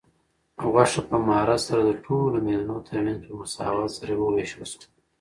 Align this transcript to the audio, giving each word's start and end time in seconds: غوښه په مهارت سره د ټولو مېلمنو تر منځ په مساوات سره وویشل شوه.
غوښه 0.71 1.01
په 1.09 1.15
مهارت 1.25 1.61
سره 1.67 1.81
د 1.85 1.91
ټولو 2.05 2.37
مېلمنو 2.47 2.77
تر 2.87 2.97
منځ 3.05 3.19
په 3.27 3.33
مساوات 3.39 3.91
سره 3.97 4.13
وویشل 4.15 4.63
شوه. 4.71 4.85